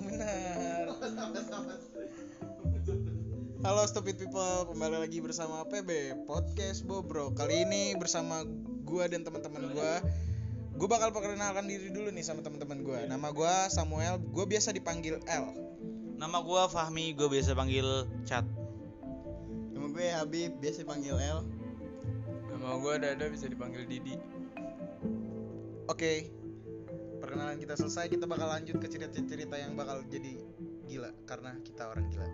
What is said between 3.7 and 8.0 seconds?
stupid people, kembali lagi bersama PB Podcast Bobro. Kali ini